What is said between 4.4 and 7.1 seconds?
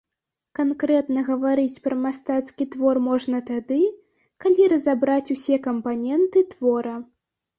калі разабраць усе кампаненты твора.